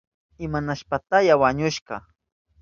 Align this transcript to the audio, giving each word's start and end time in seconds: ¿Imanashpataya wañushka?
¿Imanashpataya 0.45 1.33
wañushka? 1.41 1.95